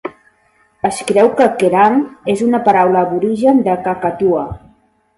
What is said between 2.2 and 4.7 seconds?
és una paraula aborigen de "cacatua".